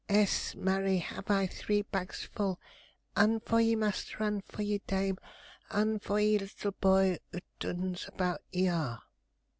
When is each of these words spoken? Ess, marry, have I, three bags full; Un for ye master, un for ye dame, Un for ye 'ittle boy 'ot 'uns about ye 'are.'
Ess, 0.09 0.55
marry, 0.55 0.97
have 0.97 1.29
I, 1.29 1.45
three 1.45 1.83
bags 1.83 2.23
full; 2.23 2.59
Un 3.15 3.39
for 3.39 3.61
ye 3.61 3.75
master, 3.75 4.23
un 4.23 4.41
for 4.41 4.63
ye 4.63 4.81
dame, 4.87 5.19
Un 5.69 5.99
for 5.99 6.19
ye 6.19 6.37
'ittle 6.37 6.71
boy 6.81 7.19
'ot 7.31 7.43
'uns 7.63 8.07
about 8.07 8.41
ye 8.51 8.67
'are.' 8.67 9.03